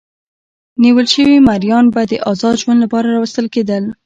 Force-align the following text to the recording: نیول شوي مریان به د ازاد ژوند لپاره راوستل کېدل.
نیول 0.83 1.07
شوي 1.13 1.37
مریان 1.47 1.85
به 1.93 2.01
د 2.11 2.13
ازاد 2.31 2.55
ژوند 2.61 2.79
لپاره 2.85 3.07
راوستل 3.15 3.45
کېدل. 3.55 3.83